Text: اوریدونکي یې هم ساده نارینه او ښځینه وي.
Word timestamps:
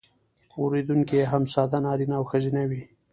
اوریدونکي 0.59 1.13
یې 1.19 1.25
هم 1.31 1.43
ساده 1.53 1.77
نارینه 1.85 2.15
او 2.19 2.23
ښځینه 2.31 2.61
وي. 2.69 2.83